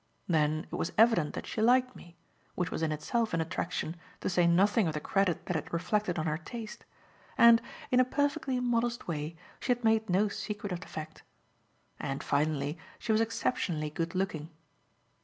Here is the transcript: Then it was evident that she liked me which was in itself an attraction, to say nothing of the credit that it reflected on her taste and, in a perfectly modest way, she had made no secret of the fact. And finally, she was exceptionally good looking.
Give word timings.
Then 0.27 0.65
it 0.71 0.75
was 0.77 0.91
evident 0.97 1.35
that 1.35 1.45
she 1.45 1.61
liked 1.61 1.95
me 1.95 2.17
which 2.55 2.71
was 2.71 2.81
in 2.81 2.91
itself 2.91 3.35
an 3.35 3.39
attraction, 3.39 3.95
to 4.21 4.29
say 4.31 4.47
nothing 4.47 4.87
of 4.87 4.95
the 4.95 4.99
credit 4.99 5.45
that 5.45 5.55
it 5.55 5.71
reflected 5.71 6.17
on 6.17 6.25
her 6.25 6.39
taste 6.39 6.85
and, 7.37 7.61
in 7.91 7.99
a 7.99 8.03
perfectly 8.03 8.59
modest 8.59 9.07
way, 9.07 9.37
she 9.59 9.71
had 9.71 9.83
made 9.83 10.09
no 10.09 10.27
secret 10.27 10.71
of 10.71 10.79
the 10.79 10.87
fact. 10.87 11.21
And 11.99 12.23
finally, 12.23 12.79
she 12.97 13.11
was 13.11 13.21
exceptionally 13.21 13.91
good 13.91 14.15
looking. 14.15 14.49